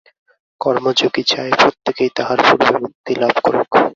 [0.61, 3.69] কর্মযোগী চায় প্রত্যেকেই তাহার পূর্বে মুক্তি লাভ করুক।